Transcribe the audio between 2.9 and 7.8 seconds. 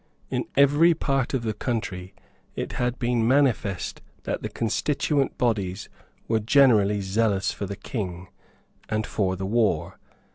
been manifest that the constituent bodies were generally zealous for the